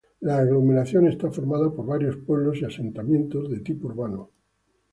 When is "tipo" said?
3.59-3.85